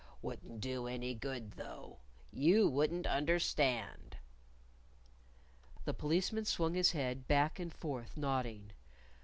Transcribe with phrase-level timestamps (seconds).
[0.23, 1.99] Wouldn't do any good, though.
[2.33, 4.17] You wouldn't understand."
[5.85, 8.71] The Policeman swung his head back and forth, nodding.